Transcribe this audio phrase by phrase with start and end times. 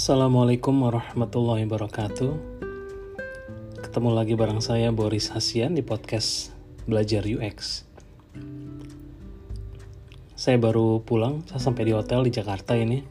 [0.00, 2.32] Assalamualaikum warahmatullahi wabarakatuh.
[3.84, 6.56] Ketemu lagi bareng saya Boris Hasian di podcast
[6.88, 7.84] Belajar UX.
[10.32, 13.04] Saya baru pulang, saya sampai di hotel di Jakarta ini.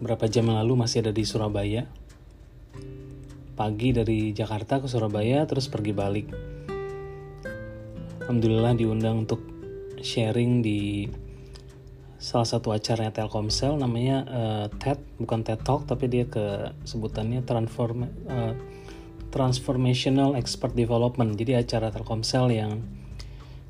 [0.00, 1.84] Berapa jam yang lalu masih ada di Surabaya.
[3.60, 6.32] Pagi dari Jakarta ke Surabaya terus pergi balik.
[8.24, 9.44] Alhamdulillah diundang untuk
[10.00, 11.04] sharing di
[12.20, 18.12] salah satu acaranya Telkomsel namanya uh, TED bukan TED Talk tapi dia ke sebutannya transform
[18.28, 18.52] uh,
[19.32, 21.40] transformational expert development.
[21.40, 22.84] Jadi acara Telkomsel yang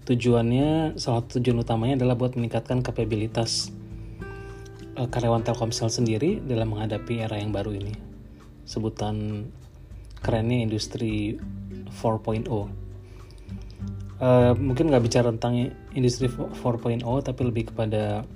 [0.02, 3.70] tujuannya salah satu tujuan utamanya adalah buat meningkatkan kapabilitas
[4.98, 7.94] uh, karyawan Telkomsel sendiri dalam menghadapi era yang baru ini.
[8.66, 9.46] Sebutan
[10.26, 11.38] kerennya industri
[12.02, 12.82] 4.0
[14.20, 18.28] Uh, mungkin nggak bicara tentang industri 4.0 tapi lebih kepada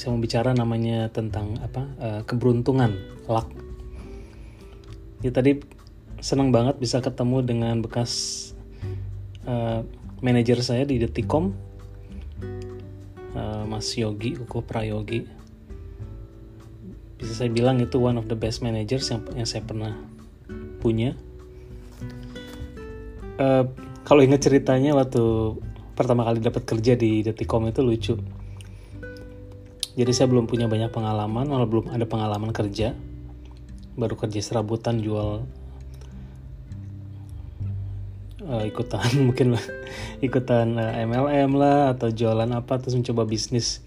[0.00, 2.96] saya mau bicara namanya tentang apa uh, keberuntungan
[3.28, 3.52] luck.
[5.20, 5.60] Ya tadi
[6.24, 8.12] senang banget bisa ketemu dengan bekas
[9.44, 9.84] uh,
[10.24, 11.52] manajer saya di Detikom.
[13.36, 15.28] Uh, Mas Yogi Uko Prayogi.
[17.20, 20.00] Bisa saya bilang itu one of the best managers yang yang saya pernah
[20.80, 21.12] punya.
[23.36, 23.68] Uh,
[24.08, 25.20] kalau ingat ceritanya waktu
[25.92, 28.39] pertama kali dapat kerja di Detikom itu lucu
[30.00, 32.96] jadi saya belum punya banyak pengalaman malah belum ada pengalaman kerja.
[34.00, 35.44] Baru kerja serabutan jual
[38.48, 39.60] uh, ikutan mungkin
[40.24, 43.84] ikutan uh, eh, MLM lah atau jualan apa terus mencoba bisnis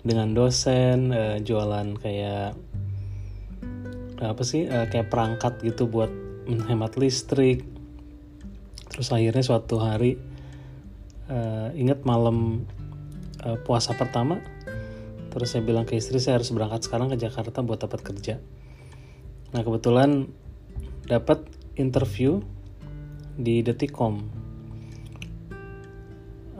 [0.00, 2.56] dengan dosen uh, jualan kayak
[4.24, 6.08] apa sih uh, kayak perangkat gitu buat
[6.48, 7.60] menghemat listrik.
[8.88, 10.16] Terus akhirnya suatu hari
[11.28, 12.64] uh, ingat malam
[13.44, 14.40] uh, puasa pertama
[15.32, 18.36] terus saya bilang ke istri saya harus berangkat sekarang ke Jakarta buat dapat kerja.
[19.56, 20.28] Nah kebetulan
[21.08, 21.48] dapat
[21.80, 22.44] interview
[23.36, 24.28] di Detikom.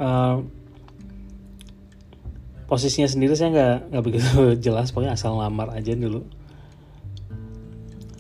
[0.00, 0.40] Uh,
[2.64, 4.32] posisinya sendiri saya nggak nggak begitu
[4.64, 6.24] jelas pokoknya asal lamar aja dulu.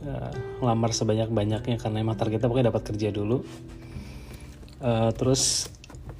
[0.04, 3.40] Uh, lamar sebanyak banyaknya karena emang targetnya pokoknya dapat kerja dulu.
[4.82, 5.72] Uh, terus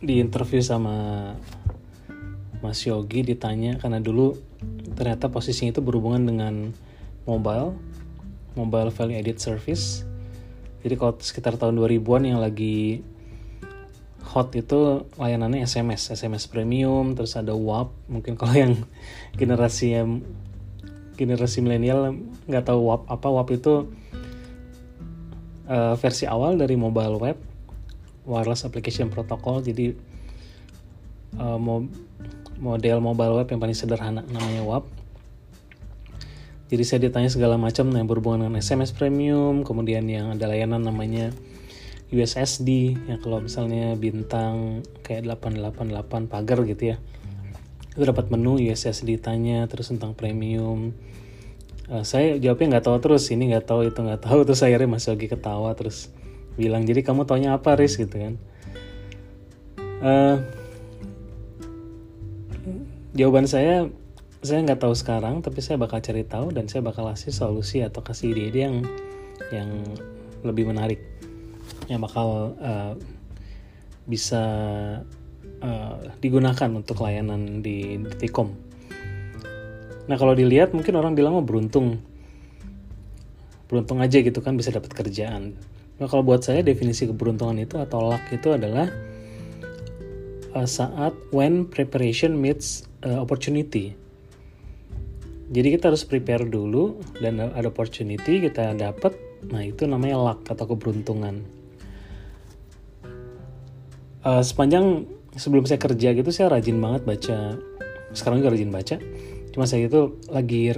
[0.02, 1.30] di interview sama
[2.62, 4.38] Mas Yogi ditanya karena dulu
[4.94, 6.54] ternyata posisinya itu berhubungan dengan
[7.26, 7.74] mobile,
[8.54, 10.06] mobile value added service.
[10.82, 13.02] Jadi kalau sekitar tahun 2000-an yang lagi
[14.22, 17.90] hot itu layanannya SMS, SMS premium, terus ada WAP.
[18.06, 18.72] Mungkin kalau yang
[19.40, 20.22] generasi yang
[21.18, 22.16] generasi milenial
[22.48, 23.74] nggak tahu WAP apa WAP itu
[25.68, 27.36] uh, versi awal dari mobile web
[28.26, 29.62] wireless application protocol.
[29.62, 29.92] Jadi
[31.38, 31.84] uh, mau
[32.62, 34.86] model mobile web yang paling sederhana namanya WAP.
[36.72, 41.34] Jadi saya ditanya segala macam yang berhubungan dengan SMS premium, kemudian yang ada layanan namanya
[42.08, 46.96] USSD yang kalau misalnya bintang kayak 888 pagar gitu ya.
[47.92, 50.96] Itu dapat menu USSD tanya terus tentang premium.
[51.92, 55.12] Uh, saya jawabnya nggak tahu terus ini nggak tahu itu nggak tahu terus akhirnya masih
[55.12, 56.08] lagi ketawa terus
[56.56, 58.34] bilang jadi kamu taunya apa Riz gitu kan.
[60.00, 60.61] Uh,
[63.12, 63.88] jawaban saya
[64.42, 68.02] saya nggak tahu sekarang tapi saya bakal cari tahu dan saya bakal kasih solusi atau
[68.02, 68.76] kasih ide-ide yang
[69.54, 69.70] yang
[70.42, 70.98] lebih menarik
[71.86, 72.98] yang bakal uh,
[74.08, 74.42] bisa
[75.62, 78.50] uh, digunakan untuk layanan di Detikom.
[80.10, 82.02] Nah kalau dilihat mungkin orang bilang mau beruntung,
[83.70, 85.54] beruntung aja gitu kan bisa dapat kerjaan.
[86.02, 88.90] Nah kalau buat saya definisi keberuntungan itu atau luck itu adalah
[90.58, 93.94] uh, saat when preparation meets uh, opportunity.
[95.52, 99.12] Jadi kita harus prepare dulu dan ada opportunity kita dapat,
[99.52, 101.44] nah itu namanya luck atau keberuntungan.
[104.22, 105.04] Uh, sepanjang
[105.36, 107.60] sebelum saya kerja gitu saya rajin banget baca,
[108.16, 108.96] sekarang juga rajin baca.
[109.52, 110.72] Cuma saya itu lagi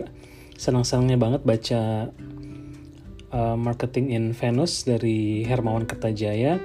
[0.59, 1.83] senang-senangnya banget baca
[3.31, 6.59] uh, Marketing in Venus dari Hermawan Kertajaya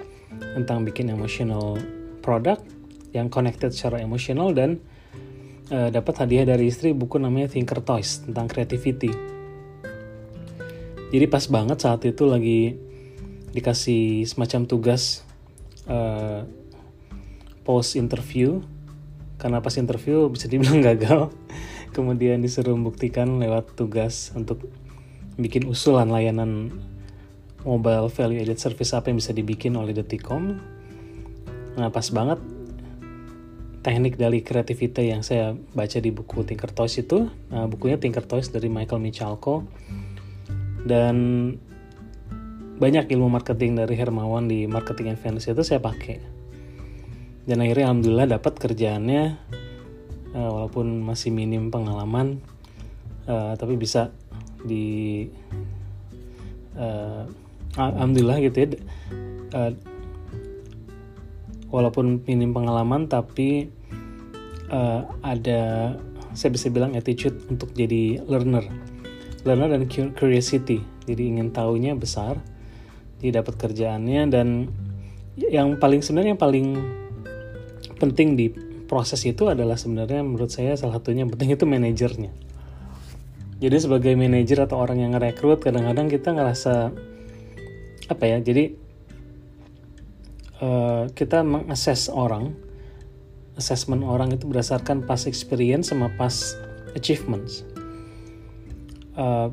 [0.57, 1.77] tentang bikin emotional
[2.25, 2.65] product
[3.13, 4.81] yang connected secara emosional dan
[5.69, 9.09] uh, dapat hadiah dari istri buku namanya Thinker Toys tentang creativity.
[11.09, 12.77] Jadi pas banget saat itu lagi
[13.49, 15.25] dikasih semacam tugas
[15.89, 16.45] uh,
[17.65, 18.61] post interview
[19.41, 21.33] karena pas interview bisa dibilang gagal
[21.95, 24.69] kemudian disuruh membuktikan lewat tugas untuk
[25.39, 26.69] bikin usulan layanan
[27.65, 30.59] mobile value added service apa yang bisa dibikin oleh Detikom
[31.79, 32.37] nah pas banget
[33.79, 38.51] teknik dari creativity yang saya baca di buku Tinker Toys itu uh, bukunya Tinker Toys
[38.51, 39.63] dari Michael Michalko.
[40.83, 41.15] Dan
[42.79, 46.19] banyak ilmu marketing dari Hermawan di Marketing Advance itu saya pakai.
[47.43, 49.23] Dan akhirnya alhamdulillah dapat kerjaannya
[50.35, 52.43] uh, walaupun masih minim pengalaman
[53.25, 54.13] uh, tapi bisa
[54.61, 55.25] di
[56.75, 57.23] uh,
[57.77, 58.67] alhamdulillah gitu ya
[59.55, 59.71] uh,
[61.69, 63.69] walaupun minim pengalaman tapi
[64.69, 65.95] uh, ada
[66.33, 68.65] saya bisa bilang attitude untuk jadi learner.
[69.47, 70.83] Learner dan curiosity.
[71.09, 72.37] Jadi ingin tahunya besar
[73.19, 74.71] jadi dapat kerjaannya dan
[75.35, 76.67] yang paling sebenarnya yang paling
[77.99, 78.47] penting di
[78.87, 82.31] proses itu adalah sebenarnya menurut saya salah satunya yang penting itu manajernya.
[83.59, 86.95] Jadi sebagai manajer atau orang yang ngerekrut kadang-kadang kita ngerasa
[88.07, 88.71] apa ya jadi
[90.61, 92.55] uh, kita mengakses orang.
[93.59, 96.55] Assessment orang itu berdasarkan past experience sama past
[96.95, 97.67] achievements.
[99.19, 99.51] Uh,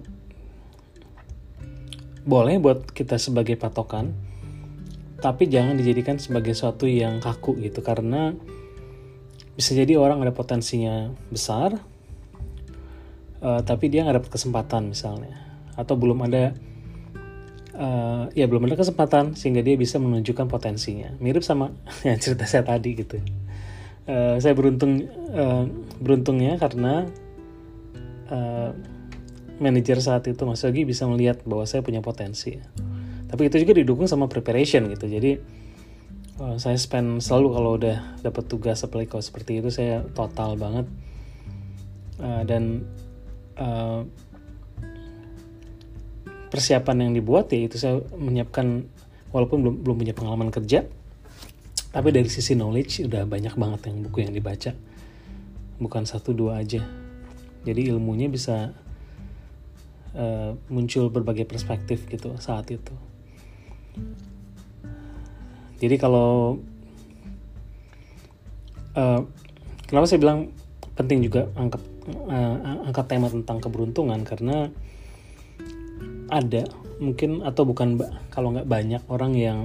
[2.26, 4.14] boleh buat kita sebagai patokan
[5.22, 8.36] tapi jangan dijadikan sebagai sesuatu yang kaku gitu karena
[9.56, 11.80] bisa jadi orang ada potensinya besar
[13.40, 15.38] uh, tapi dia nggak dapat kesempatan misalnya
[15.78, 16.52] atau belum ada
[17.76, 21.12] uh, ya belum ada kesempatan sehingga dia bisa menunjukkan potensinya.
[21.20, 21.70] Mirip sama
[22.08, 23.20] yang cerita saya tadi gitu.
[24.06, 25.66] Uh, saya beruntung uh,
[25.98, 27.06] beruntungnya karena
[28.30, 28.70] uh,
[29.58, 32.56] manajer saat itu Mas Yogi bisa melihat bahwa saya punya potensi.
[33.26, 35.10] Tapi itu juga didukung sama preparation gitu.
[35.10, 35.40] Jadi
[36.38, 40.86] uh, saya spend selalu kalau udah dapat tugas apply seperti itu saya total banget.
[42.16, 42.88] Uh, dan
[46.56, 48.88] persiapan yang dibuat ya itu saya menyiapkan
[49.30, 50.88] walaupun belum belum punya pengalaman kerja
[51.96, 54.76] tapi dari sisi knowledge udah banyak banget yang buku yang dibaca.
[55.80, 56.84] Bukan satu dua aja.
[57.64, 58.76] Jadi ilmunya bisa
[60.12, 62.92] uh, muncul berbagai perspektif gitu saat itu.
[65.80, 66.60] Jadi kalau
[68.92, 69.24] uh,
[69.88, 70.52] kenapa saya bilang
[71.00, 71.80] penting juga angkat
[72.28, 74.20] uh, angkat tema tentang keberuntungan?
[74.28, 74.68] Karena
[76.32, 78.00] ada mungkin atau bukan
[78.32, 79.58] kalau nggak banyak orang yang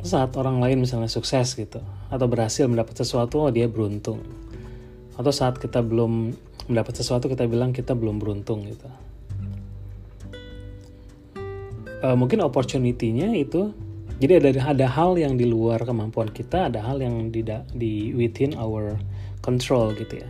[0.00, 4.24] saat orang lain misalnya sukses gitu atau berhasil mendapat sesuatu oh dia beruntung.
[5.20, 6.32] Atau saat kita belum
[6.72, 8.88] mendapat sesuatu kita bilang kita belum beruntung gitu.
[12.00, 13.76] Uh, mungkin opportunity-nya itu
[14.16, 17.44] jadi ada ada hal yang di luar kemampuan kita ada hal yang di
[17.76, 18.96] di within our
[19.44, 20.28] control gitu ya.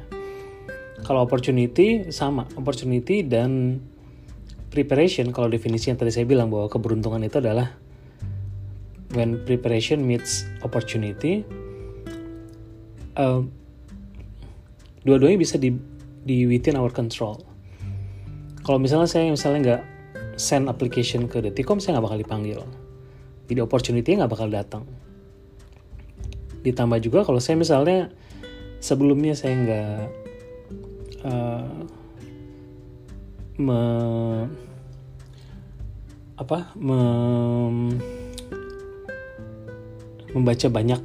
[1.07, 2.45] Kalau opportunity sama.
[2.59, 3.81] Opportunity dan
[4.71, 7.75] preparation kalau definisi yang tadi saya bilang bahwa keberuntungan itu adalah
[9.19, 11.43] when preparation meets opportunity
[13.19, 13.43] uh,
[15.03, 15.75] dua-duanya bisa di
[16.23, 17.43] di within our control.
[18.63, 19.83] Kalau misalnya saya misalnya nggak
[20.39, 22.61] send application ke Detikom saya nggak bakal dipanggil.
[23.51, 24.85] Jadi opportunity nggak bakal datang.
[26.63, 28.13] Ditambah juga kalau saya misalnya
[28.79, 30.01] sebelumnya saya nggak
[31.27, 32.00] uh,
[33.61, 33.81] me,
[36.41, 37.01] apa me,
[40.33, 41.01] membaca banyak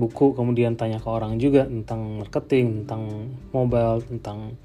[0.00, 4.56] buku kemudian tanya ke orang juga tentang marketing tentang mobile tentang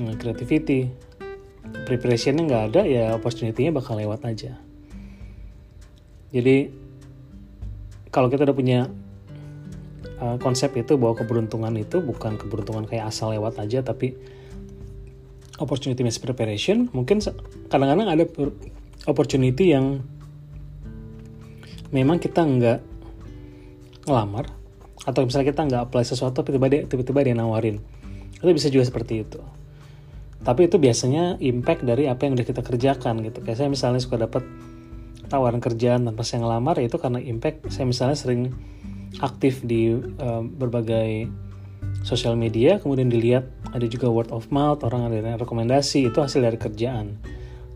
[0.00, 0.88] uh, creativity.
[1.62, 4.58] Preparationnya nggak ada ya opportunity-nya bakal lewat aja.
[6.32, 6.72] Jadi
[8.08, 8.80] kalau kita udah punya
[10.20, 14.16] uh, konsep itu bahwa keberuntungan itu bukan keberuntungan kayak asal lewat aja tapi
[15.62, 16.90] opportunity based preparation.
[16.90, 17.22] Mungkin
[17.70, 18.24] kadang-kadang ada
[19.06, 20.02] opportunity yang
[21.94, 22.78] memang kita nggak
[24.10, 24.50] ngelamar
[25.06, 27.78] atau misalnya kita nggak apply sesuatu tiba-tiba dia tiba-tiba dia nawarin.
[28.42, 29.38] Itu bisa juga seperti itu.
[30.42, 33.38] Tapi itu biasanya impact dari apa yang udah kita kerjakan gitu.
[33.46, 34.42] Kayak saya misalnya suka dapat
[35.30, 37.70] tawaran kerjaan tanpa saya ngelamar ya itu karena impact.
[37.70, 38.50] Saya misalnya sering
[39.22, 41.30] aktif di uh, berbagai
[42.02, 46.58] sosial media kemudian dilihat ada juga word of mouth orang ada rekomendasi itu hasil dari
[46.58, 47.16] kerjaan.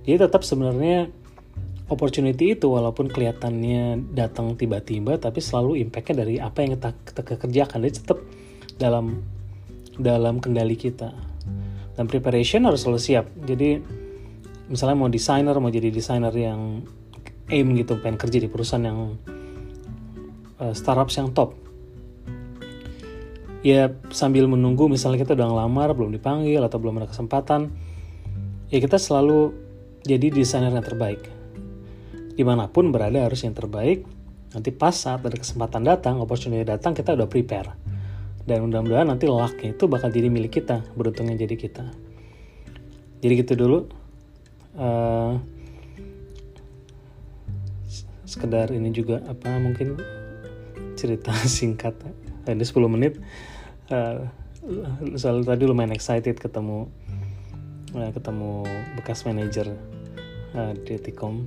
[0.07, 1.11] Jadi tetap sebenarnya
[1.87, 7.79] opportunity itu walaupun kelihatannya datang tiba-tiba tapi selalu impactnya dari apa yang kita, kita kerjakan.
[7.87, 8.19] Jadi tetap
[8.77, 9.23] dalam
[9.97, 11.15] dalam kendali kita.
[11.97, 13.27] Dan preparation harus selalu siap.
[13.41, 13.81] Jadi
[14.69, 16.85] misalnya mau desainer mau jadi desainer yang
[17.47, 19.15] aim gitu pengen kerja di perusahaan yang
[20.59, 21.66] uh, startups yang top
[23.67, 27.75] ya sambil menunggu misalnya kita udah ngelamar belum dipanggil atau belum ada kesempatan
[28.71, 29.51] ya kita selalu
[30.07, 31.19] jadi desainer yang terbaik.
[32.39, 34.07] Di mana pun berada harus yang terbaik
[34.55, 37.75] nanti pas saat ada kesempatan datang opportunity datang kita udah prepare.
[38.47, 41.91] Dan mudah-mudahan nanti lucknya itu bakal jadi milik kita beruntungnya jadi kita.
[43.19, 43.79] Jadi gitu dulu.
[44.79, 45.43] Uh,
[48.23, 49.99] sekedar ini juga apa mungkin
[50.95, 51.99] cerita singkat
[52.53, 53.19] ini 10 menit
[53.91, 54.27] uh,
[55.15, 56.91] soal tadi lumayan excited ketemu
[57.95, 58.67] uh, ketemu
[58.99, 59.75] bekas manajer
[60.57, 61.47] uh, di Tikom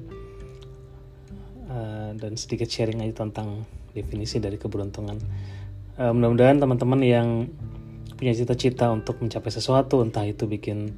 [1.67, 5.17] uh, dan sedikit sharing aja tentang definisi dari keberuntungan.
[5.99, 7.27] Uh, mudah-mudahan teman-teman yang
[8.15, 10.91] punya cita-cita untuk mencapai sesuatu entah itu bikin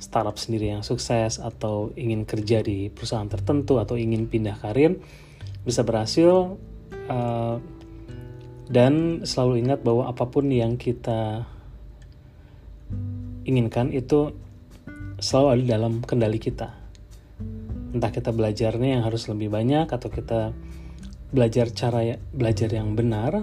[0.00, 4.96] startup sendiri yang sukses atau ingin kerja di perusahaan tertentu atau ingin pindah karir
[5.66, 6.56] bisa berhasil
[7.10, 7.60] uh,
[8.70, 11.42] dan selalu ingat bahwa apa pun yang kita
[13.42, 14.30] inginkan itu
[15.18, 16.70] selalu ada dalam kendali kita.
[17.90, 20.54] Entah kita belajarnya yang harus lebih banyak atau kita
[21.34, 23.42] belajar cara ya, belajar yang benar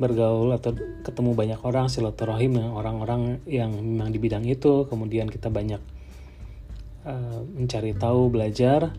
[0.00, 4.88] bergaul atau ketemu banyak orang silaturahim dengan orang-orang yang memang di bidang itu.
[4.90, 5.78] Kemudian kita banyak
[7.06, 8.90] uh, mencari tahu belajar.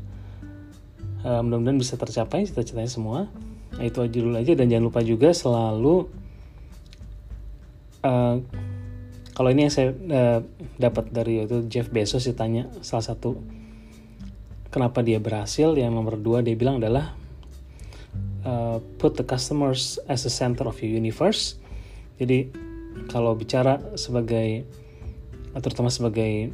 [1.28, 3.28] Uh, mudah-mudahan bisa tercapai cita-citanya semua
[3.76, 6.10] nah, itu aja dulu aja dan jangan lupa juga selalu
[8.04, 8.36] uh,
[9.32, 10.40] kalau ini yang saya uh,
[10.76, 13.40] dapat dari itu Jeff Bezos ditanya salah satu
[14.72, 17.22] kenapa dia berhasil yang nomor dua dia bilang adalah
[18.42, 21.62] Uh, put the customers as the center of your universe.
[22.18, 22.50] Jadi
[23.06, 24.66] kalau bicara sebagai
[25.62, 26.50] terutama sebagai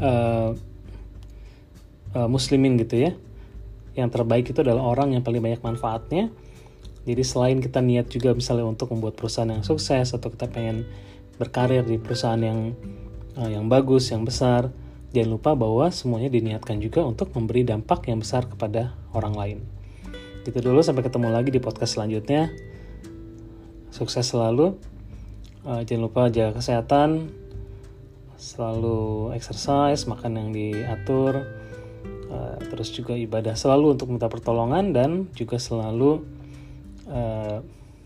[0.00, 0.56] uh,
[2.16, 3.12] uh, muslimin gitu ya,
[3.94, 6.30] yang terbaik itu adalah orang yang paling banyak manfaatnya.
[7.04, 10.88] Jadi selain kita niat juga misalnya untuk membuat perusahaan yang sukses atau kita pengen
[11.36, 12.72] berkarir di perusahaan yang
[13.36, 14.70] uh, yang bagus, yang besar,
[15.12, 19.58] jangan lupa bahwa semuanya diniatkan juga untuk memberi dampak yang besar kepada orang lain.
[20.44, 22.52] Gitu dulu sampai ketemu lagi di podcast selanjutnya.
[23.92, 24.74] Sukses selalu.
[25.64, 27.32] Uh, jangan lupa jaga kesehatan.
[28.36, 31.46] Selalu exercise, makan yang diatur.
[32.34, 36.26] Uh, terus juga ibadah selalu untuk minta pertolongan dan juga selalu
[37.06, 37.62] uh,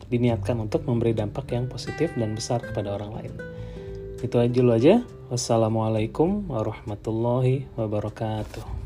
[0.09, 3.33] diniatkan untuk memberi dampak yang positif dan besar kepada orang lain.
[4.21, 5.01] Itu aja dulu aja.
[5.33, 8.78] Wassalamualaikum warahmatullahi wabarakatuh.